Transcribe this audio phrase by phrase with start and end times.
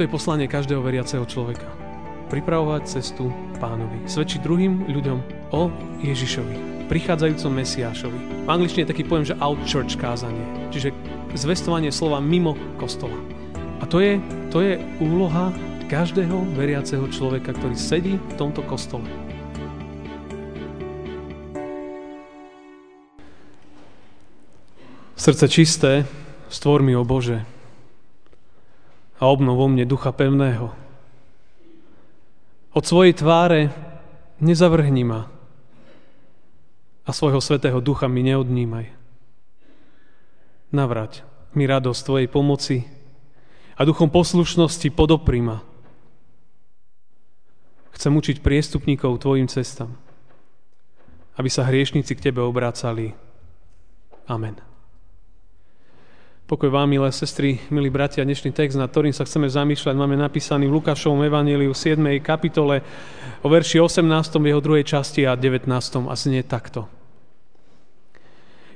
[0.00, 1.68] To je poslanie každého veriaceho človeka.
[2.32, 3.28] Pripravovať cestu
[3.60, 4.08] pánovi.
[4.08, 5.18] Svedčiť druhým ľuďom
[5.52, 5.68] o
[6.00, 8.20] Ježišovi, prichádzajúcom Mesiášovi.
[8.40, 10.40] V angličtine je taký pojem, že out church kázanie.
[10.72, 10.96] Čiže
[11.36, 13.12] zvestovanie slova mimo kostola.
[13.76, 14.16] A to je,
[14.48, 15.52] to je úloha
[15.92, 19.04] každého veriaceho človeka, ktorý sedí v tomto kostole.
[25.12, 26.08] Srdce čisté,
[26.48, 27.59] stvor mi, o Bože,
[29.20, 30.72] a obnov mne ducha pevného.
[32.72, 33.68] Od svojej tváre
[34.40, 35.28] nezavrhni ma
[37.04, 38.88] a svojho svetého ducha mi neodnímaj.
[40.72, 42.86] Navrať mi radosť Tvojej pomoci
[43.74, 45.42] a duchom poslušnosti podopri.
[47.90, 49.98] Chcem učiť priestupníkov Tvojim cestám,
[51.36, 53.12] aby sa hriešnici k Tebe obracali.
[54.30, 54.69] Amen.
[56.50, 60.66] Pokoj vám, milé sestry, milí bratia, dnešný text, nad ktorým sa chceme zamýšľať, máme napísaný
[60.66, 62.02] v Lukášovom evaníliu 7.
[62.18, 62.82] kapitole
[63.38, 64.02] o verši 18.
[64.34, 65.70] v jeho druhej časti a 19.
[66.10, 66.90] a znie takto.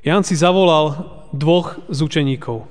[0.07, 1.03] Ján si zavolal
[1.35, 2.63] dvoch z učeníkov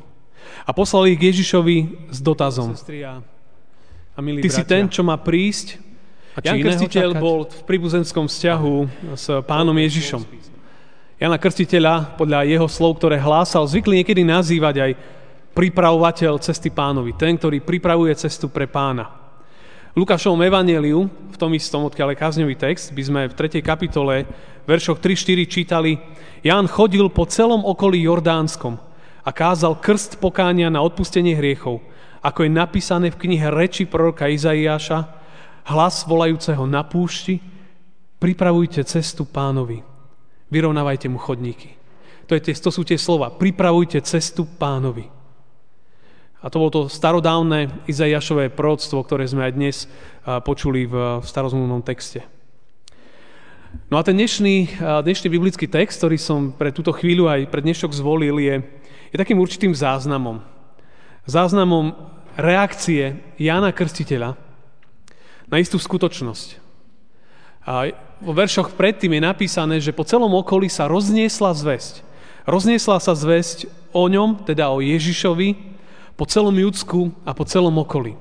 [0.63, 2.71] a poslal ich k Ježišovi s dotazom.
[2.71, 5.83] A milí Ty bratia, si ten, čo má prísť?
[6.39, 8.75] A Jan Krstiteľ bol v príbuzenskom vzťahu
[9.19, 10.42] s pánom Ježišom.
[11.21, 14.91] Jana Krstiteľa, podľa jeho slov, ktoré hlásal, zvykli niekedy nazývať aj
[15.53, 19.13] pripravovateľ cesty pánovi, ten, ktorý pripravuje cestu pre pána.
[19.93, 23.61] V Lukášovom evaneliu, v tom istom, odkiaľ je kázňový text, by sme v 3.
[23.61, 24.25] kapitole,
[24.65, 26.01] veršoch 3-4 čítali,
[26.41, 28.81] Ján chodil po celom okolí Jordánskom
[29.21, 31.77] a kázal krst pokánia na odpustenie hriechov,
[32.25, 35.13] ako je napísané v knihe reči proroka Izaiáša,
[35.69, 37.37] hlas volajúceho na púšti,
[38.17, 39.92] pripravujte cestu pánovi
[40.53, 41.73] vyrovnávajte mu chodníky.
[42.29, 43.33] To, je, to sú tie slova.
[43.33, 45.09] Pripravujte cestu pánovi.
[46.43, 49.75] A to bolo to starodávne Izaiašové prorodstvo, ktoré sme aj dnes
[50.43, 52.23] počuli v starozmluvnom texte.
[53.89, 57.91] No a ten dnešný, dnešný biblický text, ktorý som pre túto chvíľu aj pre dnešok
[57.95, 58.61] zvolil, je,
[59.09, 60.39] je takým určitým záznamom.
[61.27, 61.95] Záznamom
[62.39, 64.35] reakcie Jána Krstiteľa
[65.47, 66.62] na istú skutočnosť.
[67.63, 72.03] A vo veršoch predtým je napísané, že po celom okolí sa rozniesla zväzť.
[72.43, 75.75] Rozniesla sa zväzť o ňom, teda o Ježišovi,
[76.19, 78.19] po celom Judsku a po celom okolí.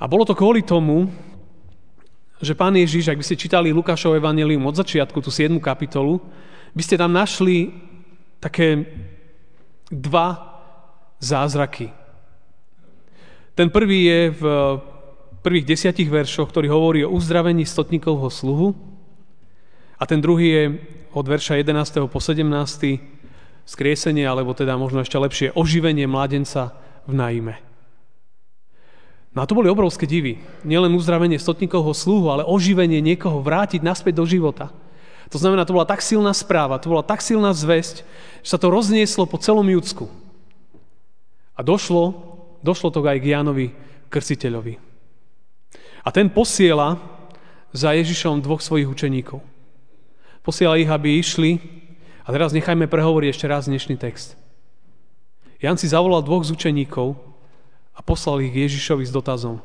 [0.00, 1.12] A bolo to kvôli tomu,
[2.40, 5.60] že pán Ježiš, ak by ste čítali Lukášov evanelium od začiatku, tú 7.
[5.60, 6.24] kapitolu,
[6.72, 7.68] by ste tam našli
[8.40, 8.88] také
[9.92, 10.40] dva
[11.20, 11.92] zázraky.
[13.52, 14.44] Ten prvý je v
[15.40, 18.76] prvých desiatich veršoch, ktorý hovorí o uzdravení stotníkovho sluhu
[20.00, 20.64] a ten druhý je
[21.12, 22.08] od verša 11.
[22.08, 22.44] po 17.
[23.68, 26.72] skriesenie, alebo teda možno ešte lepšie oživenie mladenca
[27.04, 27.54] v najme.
[29.30, 30.42] No a to boli obrovské divy.
[30.66, 34.74] Nielen uzdravenie stotníkovho sluhu, ale oživenie niekoho vrátiť naspäť do života.
[35.30, 38.02] To znamená, to bola tak silná správa, to bola tak silná zväzť,
[38.42, 40.10] že sa to roznieslo po celom Judsku.
[41.54, 42.18] A došlo,
[42.66, 43.66] došlo to aj k Jánovi
[44.10, 44.89] Krstiteľovi.
[46.00, 46.96] A ten posiela
[47.70, 49.44] za Ježišom dvoch svojich učeníkov.
[50.40, 51.60] Posiela ich, aby išli,
[52.24, 54.34] a teraz nechajme prehovoriť ešte raz dnešný text.
[55.60, 57.18] Jan si zavolal dvoch z učeníkov
[57.92, 59.60] a poslal ich Ježišovi s dotazom.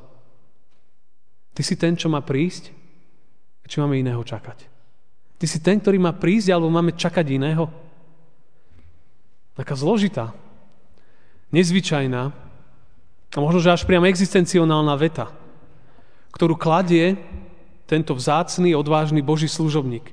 [1.55, 2.75] Ty si ten, čo má prísť?
[3.65, 4.67] Či máme iného čakať?
[5.39, 7.71] Ty si ten, ktorý má prísť, alebo máme čakať iného?
[9.55, 10.35] Taká zložitá,
[11.55, 12.23] nezvyčajná
[13.31, 15.31] a možno, že až priam existencionálna veta
[16.35, 17.15] ktorú kladie
[17.87, 20.11] tento vzácný, odvážny Boží služobník.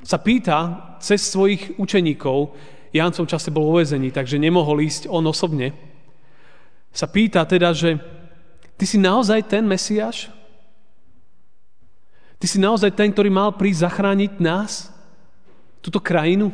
[0.00, 2.56] Sa pýta cez svojich učeníkov,
[2.90, 5.70] Ján v čase bol uväzený, takže nemohol ísť on osobne,
[6.90, 8.02] sa pýta teda, že
[8.74, 10.26] ty si naozaj ten Mesiáš?
[12.40, 14.90] Ty si naozaj ten, ktorý mal prísť zachrániť nás,
[15.78, 16.50] túto krajinu?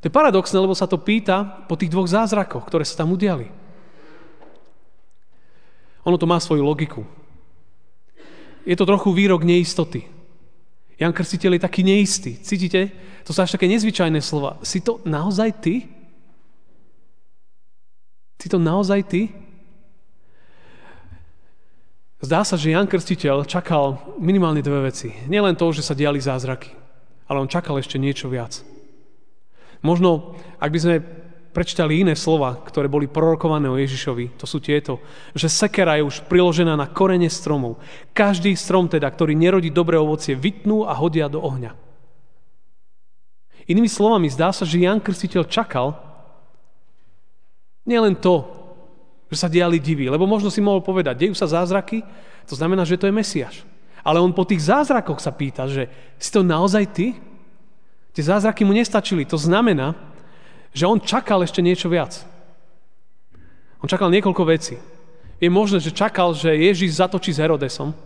[0.00, 3.48] To je paradoxné, lebo sa to pýta po tých dvoch zázrakoch, ktoré sa tam udiali.
[6.04, 7.08] Ono to má svoju logiku
[8.66, 10.04] je to trochu výrok neistoty.
[11.00, 12.36] Jan Krstiteľ je taký neistý.
[12.36, 12.92] Cítite?
[13.24, 14.60] To sú až také nezvyčajné slova.
[14.60, 15.88] Si to naozaj ty?
[18.36, 19.32] Si to naozaj ty?
[22.20, 25.08] Zdá sa, že Jan Krstiteľ čakal minimálne dve veci.
[25.24, 26.68] Nielen to, že sa diali zázraky,
[27.24, 28.60] ale on čakal ešte niečo viac.
[29.80, 30.96] Možno, ak by sme
[31.50, 34.38] prečítali iné slova, ktoré boli prorokované o Ježišovi.
[34.38, 35.02] To sú tieto,
[35.34, 37.82] že sekera je už priložená na korene stromov.
[38.14, 41.74] Každý strom teda, ktorý nerodí dobré ovocie, vytnú a hodia do ohňa.
[43.66, 45.94] Inými slovami, zdá sa, že Jan Krstiteľ čakal
[47.86, 48.46] nielen to,
[49.30, 50.10] že sa diali divy.
[50.10, 52.02] Lebo možno si mohol povedať, dejú sa zázraky,
[52.46, 53.62] to znamená, že to je Mesiaš.
[54.02, 55.86] Ale on po tých zázrakoch sa pýta, že
[56.18, 57.14] si to naozaj ty?
[58.10, 59.22] Tie zázraky mu nestačili.
[59.28, 59.94] To znamená,
[60.70, 62.22] že on čakal ešte niečo viac.
[63.80, 64.76] On čakal niekoľko vecí.
[65.40, 67.96] Je možné, že čakal, že Ježiš zatočí s Herodesom,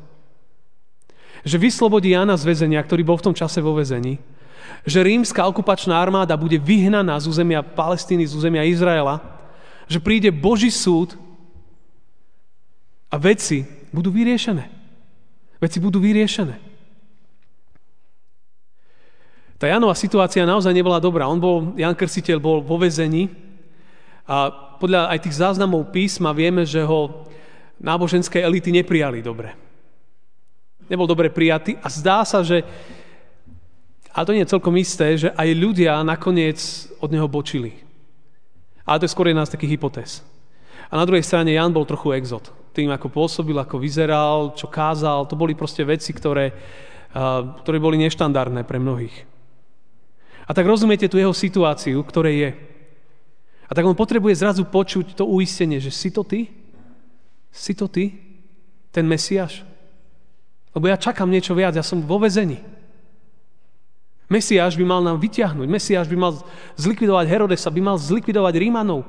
[1.44, 4.16] že vyslobodí Jana z väzenia, ktorý bol v tom čase vo väzení,
[4.86, 9.20] že rímska okupačná armáda bude vyhnaná z územia Palestíny, z územia Izraela,
[9.90, 11.18] že príde Boží súd
[13.12, 14.64] a veci budú vyriešené.
[15.60, 16.73] Veci budú vyriešené.
[19.54, 21.30] Tá Janová situácia naozaj nebola dobrá.
[21.30, 23.30] On bol, Jan Krstiteľ bol vo vezení
[24.26, 24.50] a
[24.82, 27.28] podľa aj tých záznamov písma vieme, že ho
[27.78, 29.54] náboženské elity neprijali dobre.
[30.90, 32.66] Nebol dobre prijatý a zdá sa, že
[34.14, 36.58] a to nie je celkom isté, že aj ľudia nakoniec
[37.02, 37.74] od neho bočili.
[38.86, 40.22] Ale to je skôr jedna z takých hypotéz.
[40.86, 42.54] A na druhej strane Jan bol trochu exot.
[42.70, 46.54] Tým, ako pôsobil, ako vyzeral, čo kázal, to boli proste veci, ktoré,
[47.64, 49.33] ktoré boli neštandardné pre mnohých.
[50.44, 52.50] A tak rozumiete tú jeho situáciu, ktoré je.
[53.64, 56.52] A tak on potrebuje zrazu počuť to uistenie, že si to ty?
[57.48, 58.12] Si to ty?
[58.92, 59.64] Ten Mesiáš?
[60.76, 62.60] Lebo ja čakám niečo viac, ja som vo vezení.
[64.28, 65.68] Mesiáš by mal nám vyťahnuť.
[65.68, 66.32] Mesiáš by mal
[66.76, 69.04] zlikvidovať Herodesa, by mal zlikvidovať Rímanov.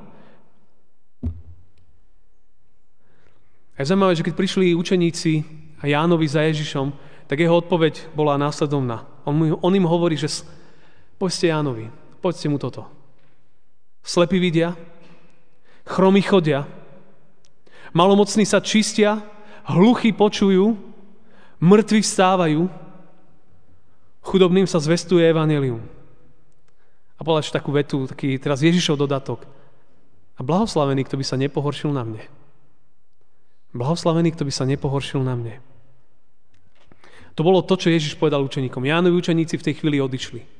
[3.75, 5.43] A je zaujímavé, že keď prišli učeníci
[5.83, 6.95] a Jánovi za Ježišom,
[7.27, 9.03] tak jeho odpoveď bola následovná.
[9.27, 10.45] On, on im hovorí, že
[11.17, 11.85] poďte Jánovi,
[12.19, 12.87] poďte mu toto.
[14.05, 14.77] Slepí vidia,
[15.85, 16.69] chromy chodia,
[17.95, 19.23] malomocní sa čistia,
[19.65, 20.77] hluchy počujú,
[21.63, 22.69] mŕtvi vstávajú,
[24.21, 25.81] chudobným sa zvestuje evanelium.
[27.15, 29.47] A povedať takú vetu, taký teraz Ježišov dodatok.
[30.35, 32.23] A blahoslavený, kto by sa nepohoršil na mne.
[33.71, 35.55] Blahoslavený, kto by sa nepohoršil na mne.
[37.35, 38.83] To bolo to, čo Ježiš povedal učeníkom.
[38.83, 40.54] Jánovi učeníci v tej chvíli odišli.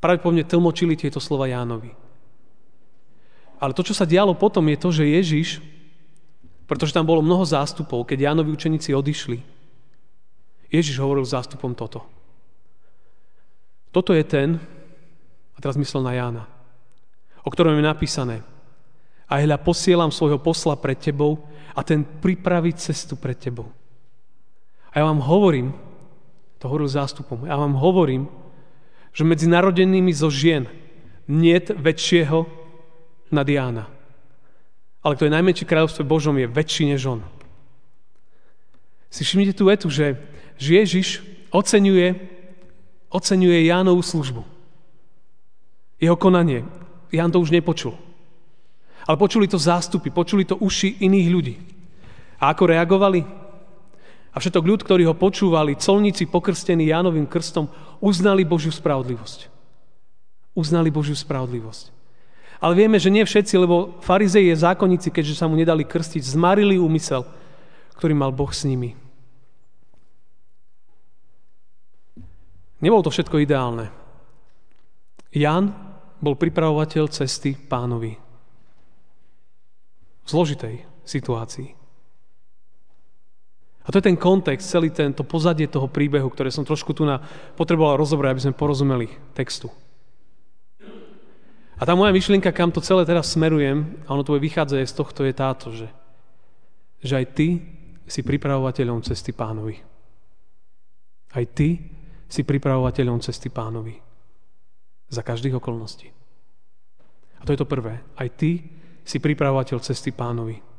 [0.00, 1.92] Pravdepodobne tlmočili tieto slova Jánovi.
[3.60, 5.48] Ale to, čo sa dialo potom, je to, že Ježiš,
[6.64, 9.38] pretože tam bolo mnoho zástupov, keď Jánovi učeníci odišli,
[10.72, 12.00] Ježiš hovoril zástupom toto.
[13.90, 14.56] Toto je ten,
[15.52, 16.44] a teraz myslel na Jána,
[17.42, 18.36] o ktorom je napísané,
[19.30, 21.42] a hľa posielam svojho posla pred tebou
[21.74, 23.70] a ten pripraví cestu pred tebou.
[24.90, 25.70] A ja vám hovorím,
[26.58, 28.26] to hovoril zástupom, ja vám hovorím,
[29.10, 30.66] že medzi narodenými zo žien
[31.26, 32.46] niet väčšieho
[33.30, 33.86] nad Jána.
[35.00, 37.20] Ale kto je najmenší kráľovstve Božom, je väčší než on.
[39.10, 40.18] Si všimnite tú vetu, že
[40.60, 41.08] že Ježiš
[41.48, 42.20] oceňuje,
[43.08, 44.44] oceňuje Jánovú službu.
[45.96, 46.68] Jeho konanie.
[47.08, 47.96] Ján to už nepočul.
[49.08, 51.56] Ale počuli to zástupy, počuli to uši iných ľudí.
[52.36, 53.24] A ako reagovali?
[54.30, 57.66] A všetok ľud, ktorí ho počúvali, colníci pokrstení Jánovým krstom,
[57.98, 59.50] uznali Božiu spravodlivosť.
[60.54, 61.90] Uznali Božiu spravodlivosť.
[62.60, 66.76] Ale vieme, že nie všetci, lebo farizeji je zákonníci, keďže sa mu nedali krstiť, zmarili
[66.76, 67.24] úmysel,
[67.96, 68.94] ktorý mal Boh s nimi.
[72.80, 73.92] Nebolo to všetko ideálne.
[75.32, 75.72] Jan
[76.20, 78.12] bol pripravovateľ cesty pánovi.
[80.24, 81.79] V zložitej situácii.
[83.90, 87.18] A to je ten kontext, celý tento pozadie toho príbehu, ktoré som trošku tu na,
[87.58, 89.66] potreboval rozobrať, aby sme porozumeli textu.
[91.74, 95.26] A tá moja myšlienka, kam to celé teraz smerujem, a ono to vychádza z tohto,
[95.26, 95.90] je táto, že,
[97.02, 97.66] že aj ty
[98.06, 99.82] si pripravovateľom cesty pánovi.
[101.34, 101.82] Aj ty
[102.30, 103.98] si pripravovateľom cesty pánovi.
[105.10, 106.14] Za každých okolností.
[107.38, 107.98] A to je to prvé.
[108.14, 108.70] Aj ty
[109.02, 110.69] si pripravovateľ cesty pánovi.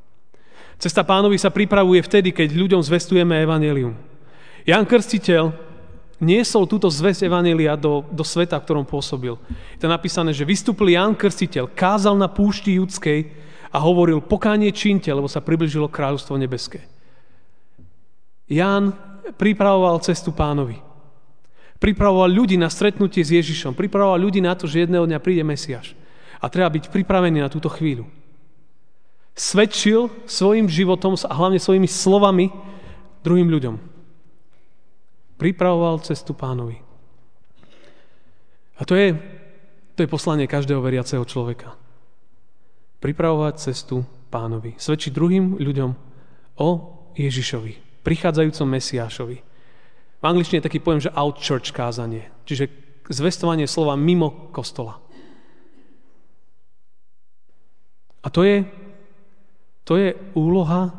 [0.82, 3.94] Cesta pánovi sa pripravuje vtedy, keď ľuďom zvestujeme evanelium.
[4.66, 5.54] Jan Krstiteľ
[6.18, 9.38] niesol túto zväz evanelia do, do sveta, v ktorom pôsobil.
[9.78, 13.30] Je to napísané, že vystúpil Jan Krstiteľ, kázal na púšti judskej
[13.70, 16.82] a hovoril, pokánie činte, lebo sa približilo kráľovstvo nebeské.
[18.50, 18.98] Ján
[19.38, 20.82] pripravoval cestu pánovi.
[21.78, 23.78] Pripravoval ľudí na stretnutie s Ježišom.
[23.78, 25.94] Pripravoval ľudí na to, že jedného dňa príde Mesiaš.
[26.42, 28.10] A treba byť pripravený na túto chvíľu.
[29.32, 32.52] Svedčil svojim životom a hlavne svojimi slovami
[33.24, 33.76] druhým ľuďom.
[35.40, 36.78] Pripravoval cestu pánovi.
[38.78, 39.14] A to je,
[39.98, 41.74] to je poslanie každého veriaceho človeka.
[43.02, 44.78] Pripravovať cestu pánovi.
[44.78, 45.90] Svedčiť druhým ľuďom
[46.62, 46.70] o
[47.18, 49.38] Ježišovi, prichádzajúcom Mesiášovi.
[50.22, 52.30] V angličtine je taký pojem, že out church kázanie.
[52.46, 52.70] Čiže
[53.10, 55.02] zvestovanie slova mimo kostola.
[58.22, 58.62] A to je
[59.86, 60.94] To je úloha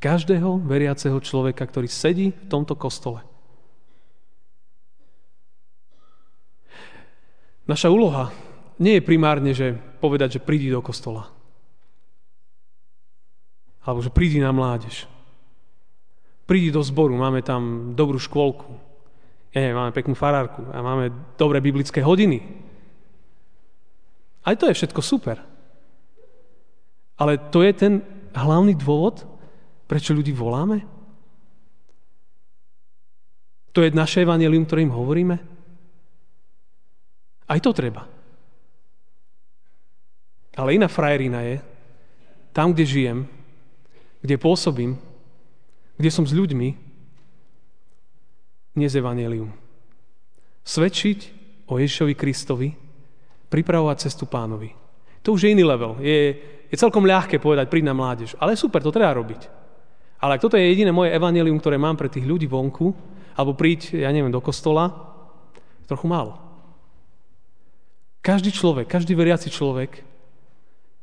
[0.00, 3.20] každého veriaceho človeka, ktorý sedí v tomto kostole.
[7.68, 8.34] Naša úloha
[8.80, 11.28] nie je primárne, že povedať, že prídi do kostola.
[13.84, 15.06] Alebo že prídi na mládež.
[16.48, 18.72] Prídi do zboru, máme tam dobrú škôlku.
[19.54, 22.42] Ja neviem, máme peknú farárku a máme dobré biblické hodiny.
[24.46, 25.49] Aj to je všetko super.
[27.20, 27.92] Ale to je ten
[28.32, 29.28] hlavný dôvod,
[29.84, 30.80] prečo ľudí voláme?
[33.76, 35.36] To je naše evanelium, ktorým hovoríme?
[37.50, 38.08] Aj to treba.
[40.58, 41.56] Ale iná frajerina je,
[42.50, 43.18] tam, kde žijem,
[44.20, 44.98] kde pôsobím,
[45.96, 46.68] kde som s ľuďmi,
[48.78, 49.50] nie z Evangelium.
[50.62, 51.18] Svedčiť
[51.66, 52.68] o Ježišovi Kristovi,
[53.50, 54.70] pripravovať cestu pánovi.
[55.26, 55.98] To už je iný level.
[55.98, 56.38] Je,
[56.70, 58.38] je celkom ľahké povedať, príď na mládež.
[58.38, 59.50] Ale super, to treba robiť.
[60.22, 62.94] Ale ak toto je jediné moje evanelium, ktoré mám pre tých ľudí vonku,
[63.34, 64.92] alebo príď, ja neviem, do kostola,
[65.90, 66.38] trochu málo.
[68.22, 70.04] Každý človek, každý veriaci človek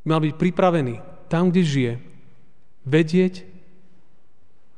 [0.07, 0.95] mal byť pripravený
[1.27, 1.93] tam, kde žije,
[2.87, 3.43] vedieť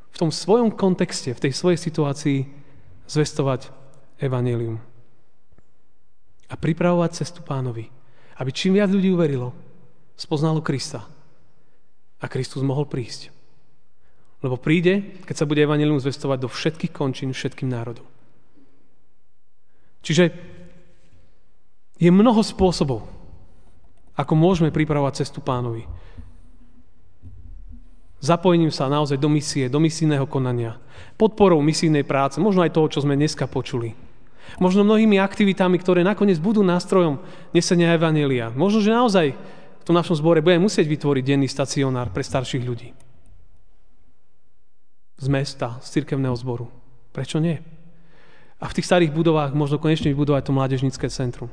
[0.10, 2.40] v tom svojom kontexte, v tej svojej situácii
[3.06, 3.70] zvestovať
[4.18, 4.82] evanelium.
[6.50, 7.86] A pripravovať cestu pánovi.
[8.42, 9.54] Aby čím viac ľudí uverilo,
[10.20, 11.08] spoznalo Krista.
[12.20, 13.32] A Kristus mohol prísť.
[14.44, 18.04] Lebo príde, keď sa bude evanelium zvestovať do všetkých končín, všetkým národom.
[20.04, 20.32] Čiže
[22.00, 23.04] je mnoho spôsobov,
[24.16, 25.88] ako môžeme pripravovať cestu pánovi.
[28.20, 30.76] Zapojením sa naozaj do misie, do misijného konania.
[31.16, 33.96] Podporou misijnej práce, možno aj toho, čo sme dneska počuli.
[34.60, 37.24] Možno mnohými aktivitami, ktoré nakoniec budú nástrojom
[37.56, 38.52] nesenia Evanelia.
[38.52, 39.28] Možno, že naozaj
[39.80, 42.92] v tom našom zbore budeme musieť vytvoriť denný stacionár pre starších ľudí.
[45.20, 46.72] Z mesta, z cirkevného zboru.
[47.12, 47.60] Prečo nie?
[48.60, 51.48] A v tých starých budovách možno konečne vybudovať to mládežnické centrum.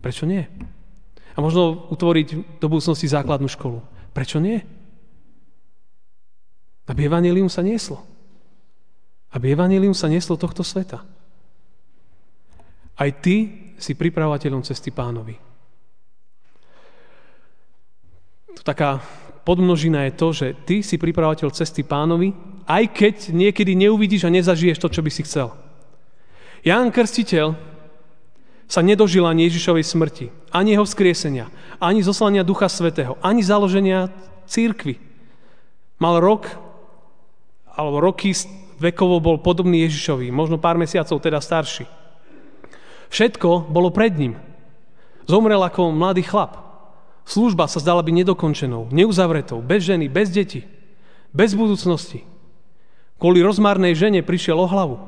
[0.00, 0.44] Prečo nie?
[1.34, 3.80] A možno utvoriť do budúcnosti základnú školu.
[4.12, 4.60] Prečo nie?
[6.84, 8.04] Aby evanilium sa nieslo.
[9.32, 11.00] Aby evanilium sa nieslo tohto sveta.
[12.94, 15.34] Aj ty si pripravovateľom cesty pánovi.
[18.43, 19.02] To taká
[19.42, 22.32] podmnožina je to, že ty si pripravovateľ cesty pánovi,
[22.64, 25.52] aj keď niekedy neuvidíš a nezažiješ to, čo by si chcel.
[26.64, 27.52] Ján Krstiteľ
[28.64, 34.08] sa nedožil ani Ježišovej smrti, ani jeho vzkriesenia, ani zoslania Ducha Svetého, ani založenia
[34.48, 34.96] církvy.
[36.00, 36.48] Mal rok,
[37.76, 38.32] alebo roky
[38.80, 41.84] vekovo bol podobný Ježišovi, možno pár mesiacov teda starší.
[43.12, 44.40] Všetko bolo pred ním.
[45.28, 46.63] Zomrel ako mladý chlap.
[47.24, 50.68] Služba sa zdala byť nedokončenou, neuzavretou, bez ženy, bez detí,
[51.32, 52.24] bez budúcnosti.
[53.16, 55.00] Kvôli rozmárnej žene prišiel o hlavu.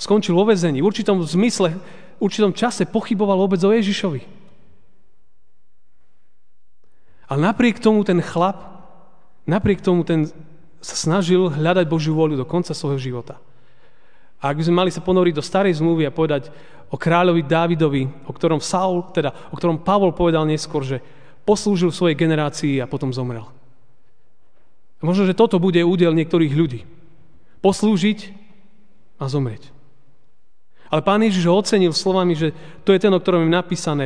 [0.00, 0.80] Skončil vo vezení.
[0.80, 1.76] V určitom zmysle
[2.16, 4.24] určitom čase pochyboval vôbec o Ježišovi.
[7.28, 8.58] Ale napriek tomu ten chlap,
[9.44, 10.32] napriek tomu ten
[10.80, 13.36] sa snažil hľadať Božiu vôľu do konca svojho života.
[14.40, 16.48] A ak by sme mali sa ponoriť do starej zmluvy a povedať
[16.88, 21.04] o kráľovi Dávidovi, o ktorom Saul, teda o ktorom Pavol povedal neskôr, že
[21.44, 23.48] poslúžil svojej generácii a potom zomrel.
[25.00, 26.80] A možno, že toto bude údel niektorých ľudí.
[27.64, 28.36] Poslúžiť
[29.20, 29.72] a zomrieť.
[30.90, 32.50] Ale pán Ježiš ho ocenil slovami, že
[32.82, 34.04] to je ten, o ktorom je napísané.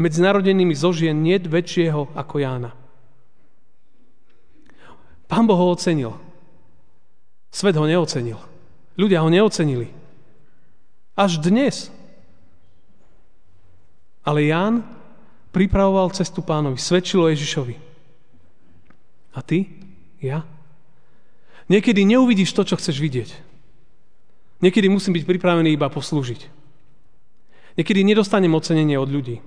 [0.00, 2.72] Medzi narodenými zožien nie väčšieho ako Jána.
[5.26, 6.16] Pán Boh ho ocenil.
[7.50, 8.38] Svet ho neocenil.
[8.94, 9.90] Ľudia ho neocenili.
[11.18, 11.90] Až dnes.
[14.22, 14.86] Ale Ján
[15.50, 17.74] pripravoval cestu pánovi, svedčilo Ježišovi.
[19.34, 19.70] A ty?
[20.18, 20.46] Ja?
[21.70, 23.30] Niekedy neuvidíš to, čo chceš vidieť.
[24.60, 26.50] Niekedy musím byť pripravený iba poslúžiť.
[27.78, 29.38] Niekedy nedostanem ocenenie od ľudí.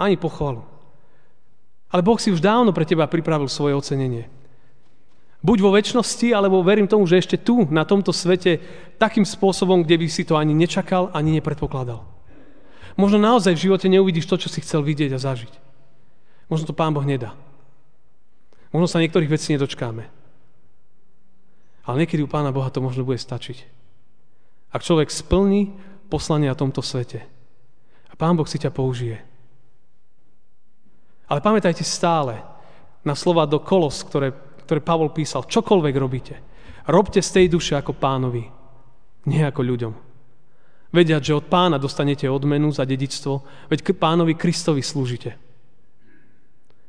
[0.00, 0.64] Ani pochvalu.
[1.88, 4.28] Ale Boh si už dávno pre teba pripravil svoje ocenenie.
[5.38, 8.58] Buď vo väčšnosti, alebo verím tomu, že ešte tu, na tomto svete,
[8.98, 12.17] takým spôsobom, kde by si to ani nečakal, ani nepredpokladal.
[12.98, 15.54] Možno naozaj v živote neuvidíš to, čo si chcel vidieť a zažiť.
[16.50, 17.38] Možno to Pán Boh nedá.
[18.74, 20.10] Možno sa niektorých vecí nedočkáme.
[21.86, 23.62] Ale niekedy u Pána Boha to možno bude stačiť.
[24.74, 25.78] Ak človek splní
[26.10, 27.22] poslanie na tomto svete.
[28.10, 29.22] A Pán Boh si ťa použije.
[31.30, 32.42] Ale pamätajte stále
[33.06, 34.34] na slova do kolos, ktoré,
[34.66, 35.46] ktoré Pavol písal.
[35.46, 36.34] Čokoľvek robíte,
[36.90, 38.42] robte z tej duše ako pánovi,
[39.28, 40.07] nie ako ľuďom.
[40.88, 45.36] Vediať, že od pána dostanete odmenu za dedičstvo, veď pánovi Kristovi slúžite.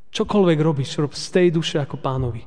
[0.09, 2.41] Čokoľvek robíš, rob z tej duše ako pánovi.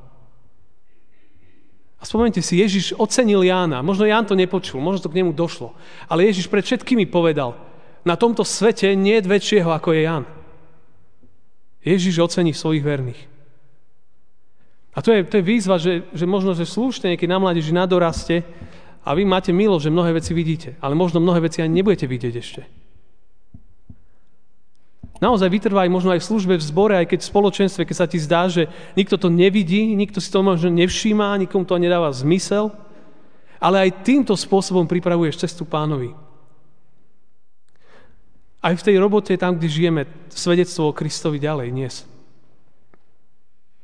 [2.01, 3.79] A spomente si, Ježiš ocenil Jána.
[3.79, 5.71] Možno Ján to nepočul, možno to k nemu došlo.
[6.11, 7.55] Ale Ježiš pred všetkými povedal,
[8.03, 10.25] na tomto svete nie je väčšieho ako je Ján.
[11.79, 13.21] Ježiš ocení svojich verných.
[14.93, 17.87] A to je, to je výzva, že, že možno, že slušne niekedy na mládeži na
[17.87, 18.43] doraste
[19.03, 22.35] a vy máte milo, že mnohé veci vidíte, ale možno mnohé veci ani nebudete vidieť
[22.39, 22.61] ešte.
[25.23, 28.19] Naozaj vytrvaj možno aj v službe v zbore, aj keď v spoločenstve, keď sa ti
[28.19, 28.67] zdá, že
[28.99, 32.75] nikto to nevidí, nikto si to možno nevšíma, nikomu to nedáva zmysel,
[33.59, 36.11] ale aj týmto spôsobom pripravuješ cestu pánovi.
[38.59, 42.03] Aj v tej robote, tam, kde žijeme, svedectvo o Kristovi ďalej dnes.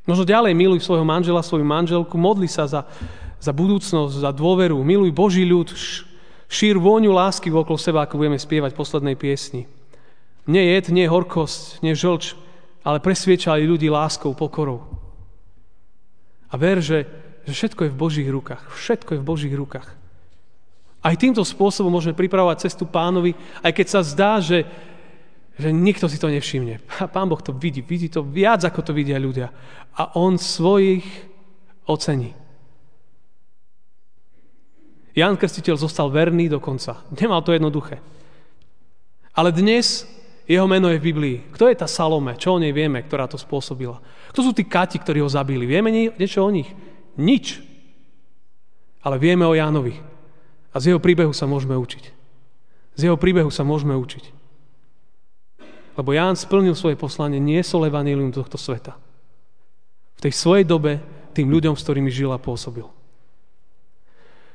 [0.03, 2.83] Možno ďalej miluj svojho manžela, svoju manželku, modli sa za,
[3.39, 5.71] za budúcnosť, za dôveru, miluj Boží ľud,
[6.51, 9.63] šír vôňu lásky okolo seba, ako budeme spievať v poslednej piesni.
[10.49, 12.35] Nie jed, nie horkosť, nie žlč,
[12.83, 14.83] ale presviečali ľudí láskou, pokorou.
[16.49, 17.05] A ver, že,
[17.45, 18.65] že všetko je v Božích rukách.
[18.73, 19.87] Všetko je v Božích rukách.
[20.99, 23.31] Aj týmto spôsobom môžeme pripravovať cestu pánovi,
[23.63, 24.67] aj keď sa zdá, že,
[25.55, 26.81] že nikto si to nevšimne.
[26.99, 29.47] A pán Boh to vidí, vidí to viac, ako to vidia ľudia.
[29.95, 31.05] A on svojich
[31.87, 32.35] ocení.
[35.17, 37.01] Jan Krstiteľ zostal verný do konca.
[37.13, 37.99] Nemal to jednoduché.
[39.33, 40.05] Ale dnes
[40.49, 41.37] jeho meno je v Biblii.
[41.53, 42.33] Kto je tá Salome?
[42.33, 44.01] Čo o nej vieme, ktorá to spôsobila?
[44.33, 45.69] Kto sú tí kati, ktorí ho zabili?
[45.69, 46.69] Vieme niečo o nich?
[47.17, 47.61] Nič.
[49.05, 50.01] Ale vieme o Jánovi.
[50.73, 52.03] A z jeho príbehu sa môžeme učiť.
[52.97, 54.33] Z jeho príbehu sa môžeme učiť.
[55.97, 58.97] Lebo Ján splnil svoje poslanie nie so evanílium tohto sveta.
[60.17, 60.99] V tej svojej dobe
[61.37, 62.89] tým ľuďom, s ktorými žil a pôsobil.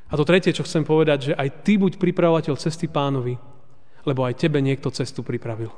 [0.08, 3.40] A to tretie, čo chcem povedať, že aj ty buď pripravovateľ cesty pánovi,
[4.04, 5.72] lebo aj tebe niekto cestu pripravil.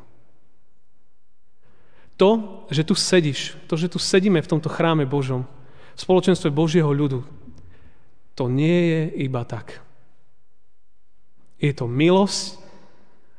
[2.16, 5.44] To, že tu sedíš, to, že tu sedíme v tomto chráme Božom,
[5.96, 7.22] v spoločenstve Božieho ľudu,
[8.36, 9.80] to nie je iba tak.
[11.56, 12.60] Je to milosť,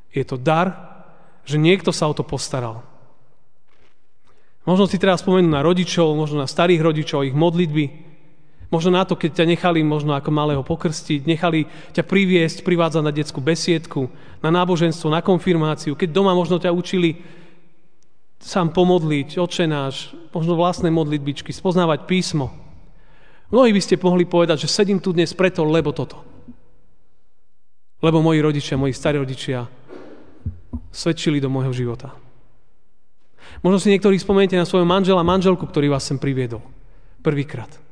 [0.09, 0.73] je to dar,
[1.45, 2.81] že niekto sa o to postaral.
[4.65, 8.06] Možno si teraz spomenú na rodičov, možno na starých rodičov, ich modlitby,
[8.67, 13.15] Možno na to, keď ťa nechali možno ako malého pokrstiť, nechali ťa priviesť, privádzať na
[13.15, 14.11] detskú besiedku,
[14.43, 17.23] na náboženstvo, na konfirmáciu, keď doma možno ťa učili
[18.43, 22.51] sám pomodliť, očenáš, možno vlastné modlitbičky, spoznávať písmo.
[23.47, 26.19] Mnohí by ste mohli povedať, že sedím tu dnes preto, lebo toto.
[28.03, 29.65] Lebo moji rodičia, moji starí rodičia
[30.91, 32.11] svedčili do môjho života.
[33.63, 36.59] Možno si niektorí spomeniete na svojho manžela, manželku, ktorý vás sem priviedol.
[37.23, 37.86] Prvýkrát.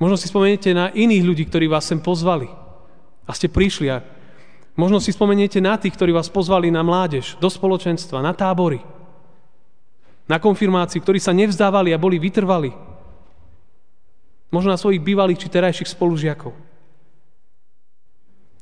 [0.00, 2.50] Možno si spomeniete na iných ľudí, ktorí vás sem pozvali
[3.26, 4.02] a ste prišli a
[4.74, 8.82] možno si spomeniete na tých, ktorí vás pozvali na mládež, do spoločenstva, na tábory,
[10.26, 12.72] na konfirmáciu, ktorí sa nevzdávali a boli vytrvali.
[14.52, 16.52] Možno na svojich bývalých či terajších spolužiakov.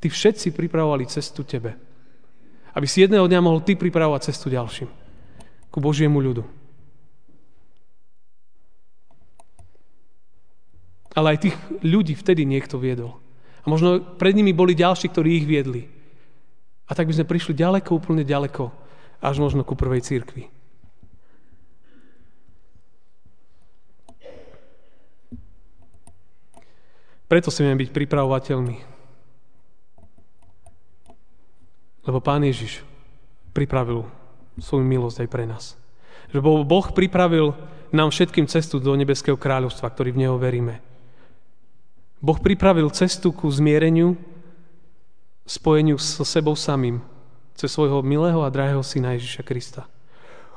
[0.00, 1.76] Tí všetci pripravovali cestu tebe.
[2.72, 4.88] Aby si jedného dňa mohol ty pripravovať cestu ďalším.
[5.68, 6.59] Ku Božiemu ľudu.
[11.14, 13.18] Ale aj tých ľudí vtedy niekto viedol.
[13.62, 15.90] A možno pred nimi boli ďalší, ktorí ich viedli.
[16.86, 18.70] A tak by sme prišli ďaleko, úplne ďaleko,
[19.22, 20.48] až možno ku prvej církvi.
[27.30, 28.76] Preto si byť pripravovateľmi.
[32.10, 32.82] Lebo Pán Ježiš
[33.54, 34.02] pripravil
[34.58, 35.78] svoju milosť aj pre nás.
[36.34, 37.54] Že Boh pripravil
[37.94, 40.89] nám všetkým cestu do nebeského kráľovstva, ktorý v Neho veríme.
[42.20, 44.12] Boh pripravil cestu ku zmiereniu,
[45.48, 47.00] spojeniu so sebou samým,
[47.56, 49.88] cez svojho milého a drahého syna Ježiša Krista,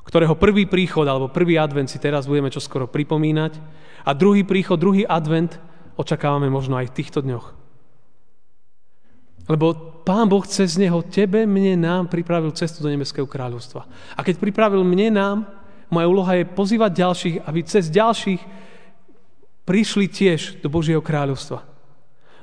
[0.03, 3.55] ktorého prvý príchod alebo prvý advent si teraz budeme čoskoro pripomínať
[4.03, 5.55] a druhý príchod, druhý advent
[5.95, 7.55] očakávame možno aj v týchto dňoch.
[9.47, 13.87] Lebo Pán Boh cez Neho tebe, mne, nám pripravil cestu do Nebeského kráľovstva.
[14.15, 15.37] A keď pripravil mne, nám,
[15.87, 18.41] moja úloha je pozývať ďalších, aby cez ďalších
[19.63, 21.63] prišli tiež do Božieho kráľovstva.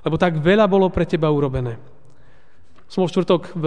[0.01, 1.77] Lebo tak veľa bolo pre teba urobené.
[2.89, 3.65] Som v štvrtok v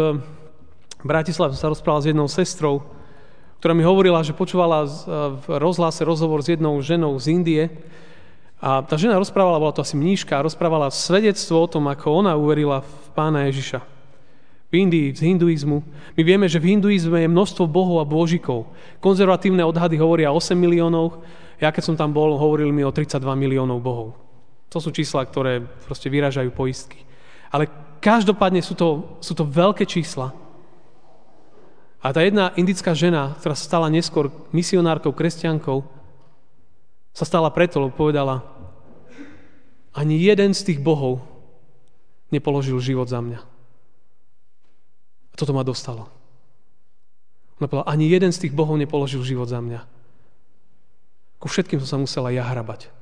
[1.05, 2.83] Bratislave sa rozprával s jednou sestrou,
[3.61, 4.83] ktorá mi hovorila, že počúvala
[5.39, 7.63] v rozhlase rozhovor s jednou ženou z Indie
[8.59, 12.83] a tá žena rozprávala, bola to asi mníška, rozprávala svedectvo o tom, ako ona uverila
[12.83, 13.92] v pána Ježiša.
[14.73, 15.85] V Indii, z hinduizmu.
[16.17, 18.73] My vieme, že v hinduizme je množstvo bohov a božikov.
[18.97, 21.21] Konzervatívne odhady hovoria 8 miliónov,
[21.61, 24.17] ja keď som tam bol, hovorili mi o 32 miliónov bohov.
[24.73, 27.05] To sú čísla, ktoré proste vyražajú poistky.
[27.53, 27.69] Ale
[28.01, 30.33] každopádne sú to, sú to veľké čísla.
[32.01, 35.85] A tá jedna indická žena, ktorá sa stala neskôr misionárkou, kresťankou,
[37.13, 38.41] sa stala preto, lebo povedala,
[39.93, 41.21] ani jeden z tých bohov
[42.33, 43.52] nepoložil život za mňa.
[45.33, 46.05] A toto ma dostalo.
[47.57, 49.81] Ona povedala, ani jeden z tých bohov nepoložil život za mňa.
[51.41, 52.93] Ku všetkým som sa musela ja hrabať.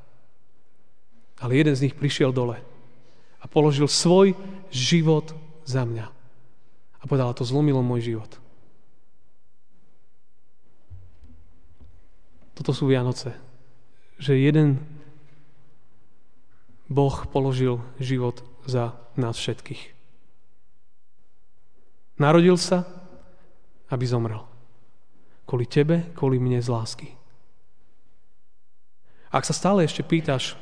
[1.44, 2.58] Ale jeden z nich prišiel dole
[3.42, 4.38] a položil svoj
[4.70, 5.34] život
[5.66, 6.08] za mňa.
[7.02, 8.32] A povedala, to zlomilo môj život.
[12.54, 13.34] Toto sú Vianoce.
[14.22, 14.68] Že jeden
[16.86, 20.01] Boh položil život za nás všetkých.
[22.22, 22.86] Narodil sa,
[23.90, 24.46] aby zomrel.
[25.50, 27.10] Kvôli tebe, kvôli mne z lásky.
[29.34, 30.54] Ak sa stále ešte pýtaš,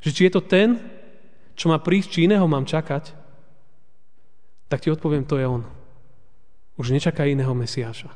[0.00, 0.80] že či je to ten,
[1.52, 3.12] čo má prísť, či iného mám čakať,
[4.72, 5.68] tak ti odpoviem, to je on.
[6.80, 8.08] Už nečaká iného Mesiáša.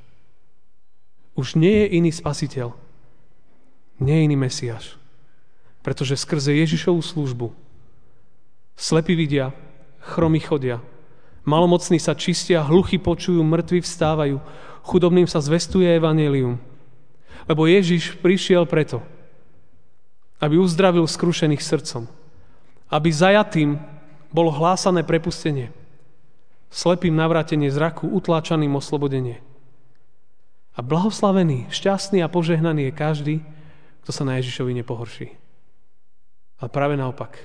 [1.37, 2.73] Už nie je iný spasiteľ.
[4.01, 4.97] Nie je iný Mesiáš.
[5.85, 7.53] Pretože skrze Ježišovú službu
[8.73, 9.53] slepí vidia,
[10.01, 10.81] chromy chodia,
[11.45, 14.41] malomocní sa čistia, hluchy počujú, mŕtvi vstávajú,
[14.85, 16.61] chudobným sa zvestuje evanelium.
[17.45, 19.05] Lebo Ježiš prišiel preto,
[20.41, 22.09] aby uzdravil skrušených srdcom,
[22.93, 23.81] aby zajatým
[24.35, 25.73] bolo hlásané prepustenie,
[26.73, 29.39] slepým navrátenie zraku, utláčaným oslobodenie.
[30.75, 33.37] A blahoslavený, šťastný a požehnaný je každý,
[34.03, 35.33] kto sa na Ježišovi nepohorší.
[36.59, 37.39] A práve naopak,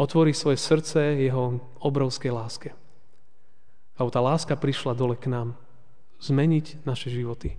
[0.00, 2.70] otvorí svoje srdce jeho obrovskej láske.
[3.98, 5.58] A tá láska prišla dole k nám
[6.22, 7.58] zmeniť naše životy.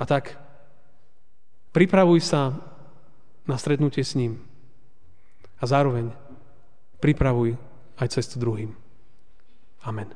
[0.00, 0.40] A tak
[1.76, 2.56] pripravuj sa
[3.44, 4.40] na stretnutie s ním.
[5.60, 6.10] A zároveň
[7.04, 7.60] pripravuj
[8.00, 8.72] aj cestu druhým.
[9.84, 10.08] Amen.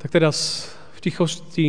[0.00, 1.66] Tak teraz v tichosti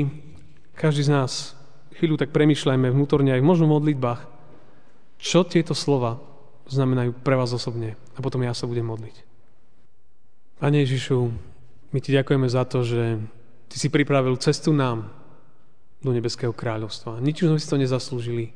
[0.76, 1.56] každý z nás
[1.96, 4.22] chvíľu tak premyšľajme vnútorne aj možno v modlitbách,
[5.20, 6.20] čo tieto slova
[6.70, 7.98] znamenajú pre vás osobne.
[8.18, 9.16] A potom ja sa budem modliť.
[10.62, 11.18] Pane Ježišu,
[11.92, 13.22] my ti ďakujeme za to, že
[13.70, 15.12] ty si pripravil cestu nám,
[16.06, 17.18] do nebeského kráľovstva.
[17.18, 18.54] Nič sme si to nezaslúžili.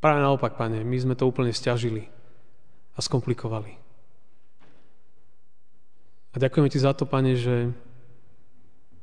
[0.00, 2.08] Práve naopak, pane, my sme to úplne stiažili
[2.96, 3.76] a skomplikovali.
[6.32, 7.68] A ďakujeme ti za to, pane, že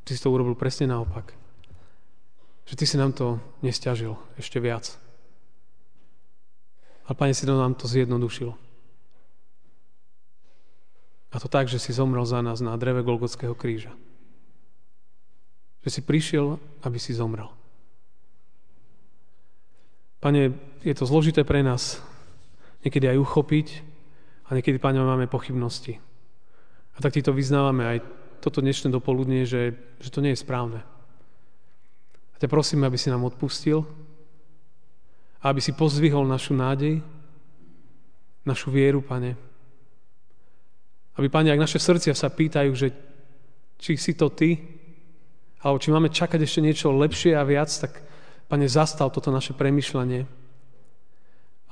[0.04, 1.38] ty si to urobil presne naopak.
[2.66, 4.98] Že ty si nám to nestiažil ešte viac.
[7.06, 8.54] A pane, si to nám to zjednodušil.
[11.32, 13.96] A to tak, že si zomrel za nás na dreve Golgotského kríža.
[15.88, 17.48] Že si prišiel, aby si zomrel.
[20.22, 20.54] Pane,
[20.86, 21.98] je to zložité pre nás
[22.86, 23.68] niekedy aj uchopiť
[24.46, 25.98] a niekedy, Pane, máme pochybnosti.
[26.94, 27.98] A tak ti to vyznávame aj
[28.44, 30.84] toto dnešné dopoludnie, že, že to nie je správne.
[32.34, 33.88] A ťa prosíme, aby si nám odpustil
[35.42, 37.02] a aby si pozvihol našu nádej,
[38.46, 39.34] našu vieru, Pane.
[41.18, 42.94] Aby, Pane, ak naše srdcia sa pýtajú, že
[43.82, 44.58] či si to Ty,
[45.66, 48.02] alebo či máme čakať ešte niečo lepšie a viac, tak
[48.46, 50.42] Pane, zastal toto naše premyšľanie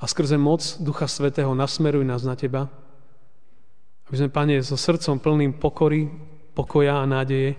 [0.00, 2.66] a skrze moc Ducha Svetého nasmeruj nás na Teba,
[4.10, 6.10] aby sme, Pane, so srdcom plným pokory,
[6.56, 7.54] pokoja a nádeje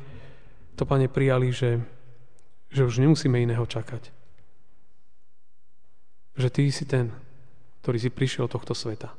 [0.76, 1.80] to, Pane, prijali, že,
[2.67, 4.21] že už nemusíme iného čakať.
[6.36, 7.12] Že Ty si ten,
[7.82, 9.12] ktorý si prišiel tohto sveta.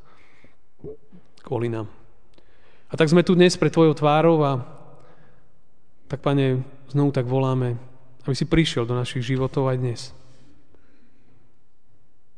[1.42, 1.90] Kvôli nám.
[2.92, 4.62] A tak sme tu dnes pre Tvojou tvárou a
[6.12, 6.60] tak, Pane,
[6.92, 7.80] znovu tak voláme,
[8.28, 10.00] aby si prišiel do našich životov aj dnes.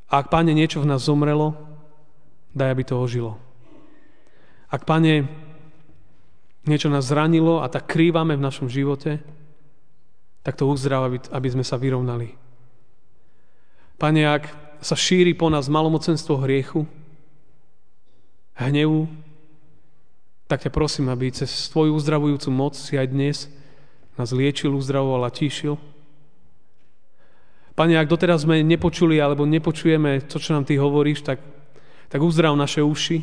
[0.07, 1.59] A ak, Pane, niečo v nás zomrelo,
[2.55, 3.35] daj, aby to ožilo.
[4.71, 5.27] Ak, Pane,
[6.71, 9.19] niečo nás zranilo a tak krývame v našom živote,
[10.47, 12.31] tak to uzdrav, aby, aby sme sa vyrovnali.
[13.99, 16.87] Pane, ak sa šíri po nás malomocenstvo hriechu,
[18.59, 19.11] hnevu,
[20.47, 23.39] tak ťa prosím, aby cez Tvoju uzdravujúcu moc si aj dnes
[24.15, 25.75] nás liečil, uzdravoval a tíšil.
[27.75, 31.43] Pane, ak doteraz sme nepočuli alebo nepočujeme to, čo nám Ty hovoríš, tak,
[32.07, 33.19] tak uzdrav naše uši,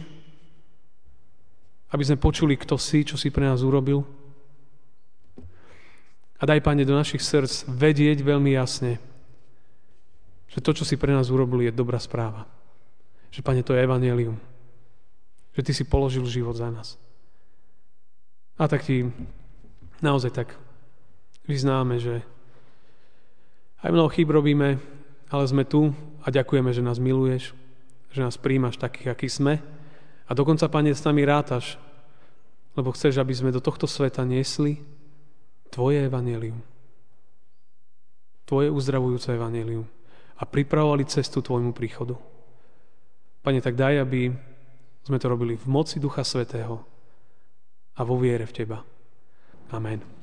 [1.95, 4.03] aby sme počuli, kto si, čo si pre nás urobil.
[6.35, 8.99] A daj, Pane, do našich srdc vedieť veľmi jasne,
[10.51, 12.43] že to, čo si pre nás urobil, je dobrá správa.
[13.31, 14.35] Že, Pane, to je evanelium.
[15.55, 16.99] Že Ty si položil život za nás.
[18.59, 19.07] A tak Ti
[20.03, 20.59] naozaj tak
[21.49, 22.21] Vyznáme, že
[23.81, 24.77] aj mnoho chýb robíme,
[25.33, 25.89] ale sme tu
[26.21, 27.57] a ďakujeme, že nás miluješ,
[28.13, 29.57] že nás príjmaš takých, akí sme
[30.29, 31.81] a dokonca, Pane, s nami rátaš,
[32.77, 34.79] lebo chceš, aby sme do tohto sveta niesli
[35.71, 36.59] Tvoje evanelium.
[38.43, 39.87] Tvoje uzdravujúce evanelium.
[40.41, 42.17] A pripravovali cestu Tvojmu príchodu.
[43.45, 44.34] Pane, tak daj, aby
[45.06, 46.82] sme to robili v moci Ducha Svetého
[47.97, 48.82] a vo viere v Teba.
[49.73, 50.20] Amen.